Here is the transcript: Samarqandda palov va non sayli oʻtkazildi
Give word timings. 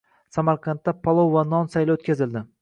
Samarqandda 0.37 0.93
palov 1.09 1.29
va 1.35 1.45
non 1.51 1.71
sayli 1.75 1.97
oʻtkazildi 1.97 2.45